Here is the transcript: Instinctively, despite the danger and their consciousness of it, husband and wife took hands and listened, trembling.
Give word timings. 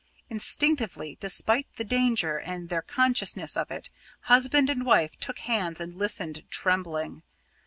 Instinctively, 0.31 1.15
despite 1.19 1.67
the 1.75 1.83
danger 1.83 2.39
and 2.39 2.69
their 2.69 2.81
consciousness 2.81 3.55
of 3.55 3.69
it, 3.69 3.91
husband 4.21 4.67
and 4.67 4.83
wife 4.83 5.15
took 5.19 5.37
hands 5.37 5.79
and 5.79 5.95
listened, 5.95 6.43
trembling. 6.49 7.21